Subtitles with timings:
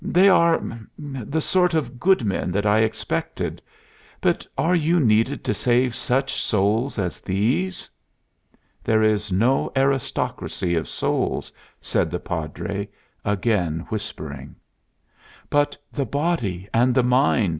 [0.03, 0.59] They are
[0.97, 3.61] the sort of good men that I expected.
[4.19, 7.87] But are you needed to save such souls as these?"
[8.83, 11.51] "There is no aristocracy of souls,"
[11.81, 12.89] said the Padre,
[13.23, 14.55] again whispering.
[15.51, 17.49] "But the body and the mind!"